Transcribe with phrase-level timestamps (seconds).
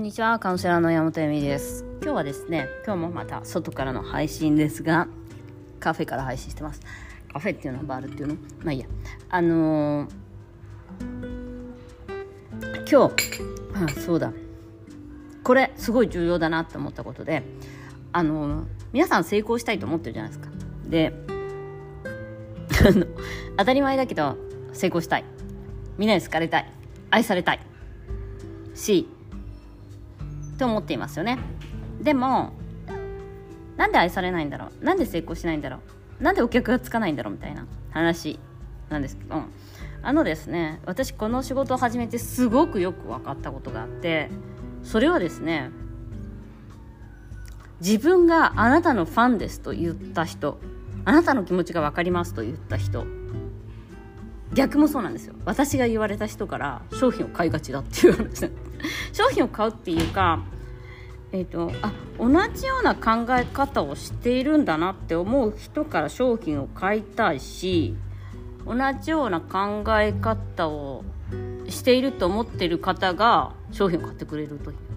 [0.00, 1.84] んにちはカウンセラーの山本由美です。
[2.00, 5.08] 今日はですね今日もまた外からの配信ですが
[5.78, 6.80] カフェから配信してます。
[7.30, 8.34] カフェっていうのはバールっていうの？
[8.64, 8.86] まあいいや。
[9.28, 10.10] あのー、
[12.90, 13.14] 今日
[13.74, 14.32] あそうだ。
[15.44, 17.42] これすごい重要だなって思ったことで
[18.12, 20.48] あのー、皆さん成功したいと思ってるじゃないですか。
[20.86, 21.12] で
[23.58, 24.38] 当たり前だけど
[24.72, 25.24] 成功したい。
[25.98, 26.72] みんなに好かれたい。
[27.10, 27.60] 愛されたい。
[28.74, 29.06] し
[30.60, 31.38] と思っていますよね。
[32.00, 32.52] でも
[33.76, 34.84] なんで愛されないんだろう？
[34.84, 35.78] なんで成功しないんだろ
[36.20, 36.22] う？
[36.22, 37.32] なんでお客がつかないんだろう？
[37.34, 38.38] みたいな話
[38.88, 39.42] なんですけど。
[40.02, 44.30] あのですね私この仕事を始めてすごくよく分かったことがあって
[44.82, 45.70] それはですね
[47.80, 50.58] 自分があなたのファンですと言った人
[51.04, 53.04] あなたの気持ちが分かりますと言った人
[54.54, 55.34] 逆もそうなんですよ。
[55.44, 58.50] 私が言われた人から商品を買いがちだっていう話
[59.12, 60.42] 商品を買うっていうか
[61.32, 67.94] えーと、あ同じような考え方をしているんだなって思う人から商品を買いたいし
[68.66, 71.04] 同じような考え方を
[71.68, 74.89] していると思っている方が商品を買ってくれるという。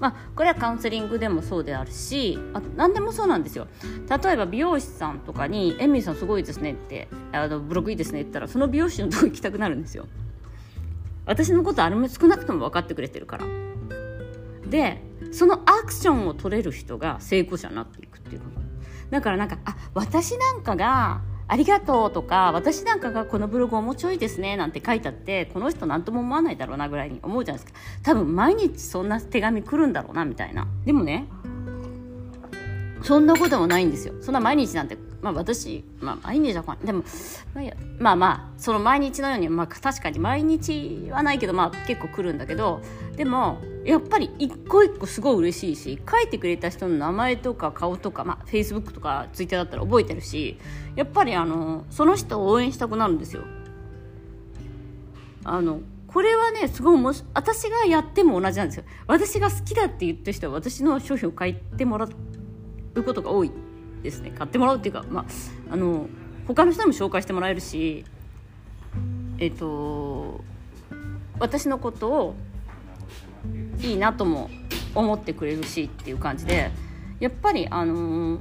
[0.00, 3.68] まあ、これはカウンセリングでもそうであるしあ何でもそうなんですよ。
[4.08, 10.06] 例えば美容師さんとかに「エミーさんすごいですね」ってあのブログいいですねって言ったらその美容師のとこ行きたくなるんですよ。
[11.26, 13.46] 私のことあれも少なくとも分かってくれてるから。
[14.68, 18.60] でそのアクションを取れる人が成功者になっていくっていうこと。
[19.10, 27.80] だからなんかあ私なんかがありがとうとか私なんかがこのブログ面白いですねなんて書いてあってこの人何とも思わないだろうなぐらいに思うじゃないですか。
[28.02, 30.66] 多分毎日そんな手紙来るんだろうなみたいな。
[30.84, 31.26] でもね
[33.02, 34.14] そんなこともないんですよ。
[34.22, 37.02] そんな毎日なんてまあ私、まあ毎日はでも、
[37.98, 42.82] まあ、まあ、その毎日のように、まあ確かに毎日はないけど、まあ結構来るんだけど、
[43.16, 50.58] でも、やっぱり一個一個すごい嬉しいし、書いてくれた人の名前とか顔とか、まあ Facebook とか Twitter だったら覚えてるし、
[50.94, 53.44] やっぱりあの、その人を応援したくなるんですよ。
[55.42, 58.84] あの、これはね、すごいもし、私がやっても同じなんですよ。
[59.06, 62.06] 私が好きだって言った人は私の商品を買ってもら
[62.94, 63.50] うことが多い
[64.04, 65.24] ですね買ってもらうっていうか、まあ、
[65.72, 66.06] あの
[66.46, 68.04] 他の人にも紹介してもらえるし
[69.38, 70.44] えっ、と
[71.40, 72.34] 私のことを
[73.80, 74.50] いいなとも
[74.94, 76.70] 思ってくれるしっていう感じで
[77.18, 78.40] やっぱりあの、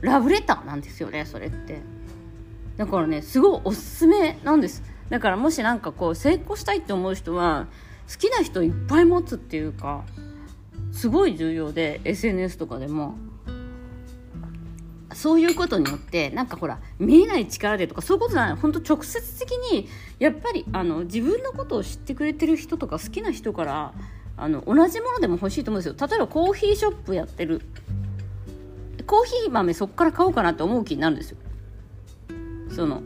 [0.00, 1.80] ラブレターなんですよねそれって。
[2.76, 4.82] だからねすごいおすすめなんです。
[5.10, 7.66] だからもしなんかこう成功したいって思う人は
[8.10, 10.04] 好きな人いっぱい持つっていうか
[10.92, 13.14] すごい重要で SNS とかでも。
[15.26, 18.54] そういうことによってなんかほら見えない力でとかそういうことじゃない。
[18.54, 19.88] 本当直接的に
[20.20, 23.92] やっぱりあの自分のことを知ってくれてる人とか好きな人から
[24.36, 26.08] あの同じものでも欲しいと思うんですよ。
[26.08, 27.60] 例えばコーヒーショップやってる。
[29.04, 31.38] コーヒー豆そこから買おうかなって思う気になるんですよ。
[32.70, 33.02] その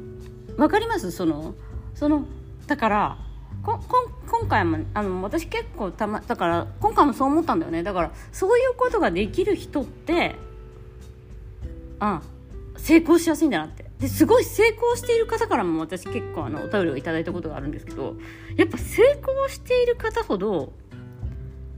[0.58, 1.10] 分かります？
[1.12, 1.54] その
[1.94, 2.26] その
[2.66, 3.16] だから
[3.62, 3.80] こ
[4.30, 7.82] 今回もあの私結構たまだから今回もそう思ったんだよね。
[7.82, 10.36] だからそういうことができる人って
[12.00, 12.22] あ
[12.76, 13.90] 成功しやすいんだなって。
[14.00, 18.16] ですごい成功している方からも私結構あのお便りをいただいたことがあるんですけど
[18.56, 20.72] やっぱ成功している方ほど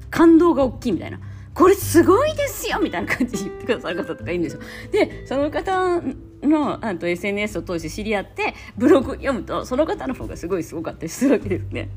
[0.09, 1.21] 感動が大きいみたいな。
[1.55, 4.63] これすごいですよみたいな感じで言ってくださる方とかいるんですよ。
[4.91, 6.01] でその方
[6.43, 11.91] のあと SNS を通して知り合ってブログ読むとその方の方がすごいすごかったりするわけですね。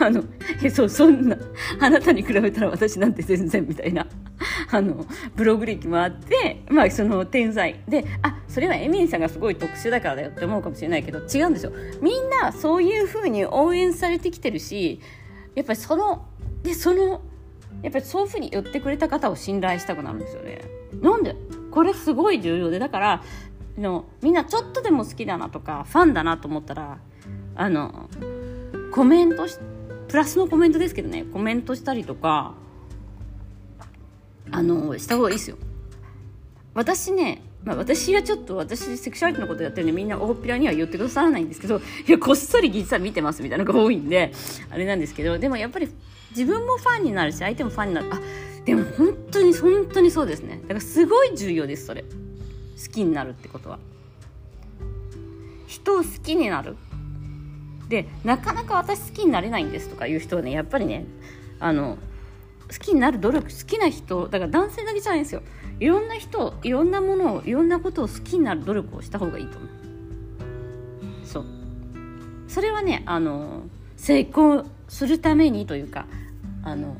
[0.00, 0.22] あの
[0.62, 1.38] えそうそんな
[1.80, 4.06] あなたに比べたら私なんて全然みたいな。
[4.72, 5.06] あの
[5.36, 7.80] ブログ歴もあってまあその天才。
[7.86, 11.72] であそれはエミリーさんがすごい特殊だからだよって思うかもしれないけど違うんですよ。
[12.00, 15.00] みんなそういうふうに応援されてきてるし
[15.54, 16.26] やっぱりその
[16.62, 17.20] でその
[17.82, 20.62] やっぱりそういうふうに言ってくれた方を信頼したくなるんですよね。
[21.00, 21.36] なんで？
[21.70, 23.22] これすごい重要でだから
[23.78, 26.98] のみんなちょっとでも好きだなとかファンだなと思ったら
[27.54, 28.08] あの
[28.92, 29.58] コメントし
[30.08, 32.54] プラスのコメントですけどねコメントしたりとか
[34.50, 35.56] あのした方がいいですよ。
[36.74, 44.32] 私ねまあ、私はちょっと私セクシュアリティのことやってるんでみんな大っぴらには言ってくださらないんですけどいやこっそり実は見てますみたいなのが多いんで
[44.68, 45.88] あれなんですけどでもやっぱり
[46.30, 48.08] 自分もファンになるし相手もファンになる。
[48.12, 48.20] あ
[48.64, 50.60] でも本当に本当にそうですね。
[50.62, 52.02] だからすごい重要ですそれ。
[52.02, 52.08] 好
[52.92, 53.78] きになるってことは。
[55.66, 56.76] 人を好きになる。
[57.88, 61.04] でなかなか私好きになれないんですとかいう人はねやっぱりね
[61.60, 61.98] あの
[62.72, 65.42] 好きになる努力好きな人だから男性だけじゃないんですよ。
[65.80, 69.70] いろんな人いろんなものをいろんなことを好きになる努力をした方がいいと思う。
[71.24, 71.44] そう。
[72.48, 73.62] それはねあの
[73.96, 76.06] 成功するためにというか
[76.62, 76.96] あの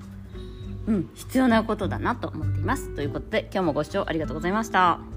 [0.86, 2.94] うん必要なことだなと思っています。
[2.94, 5.11] ということで今日もご視聴ありがとうございました。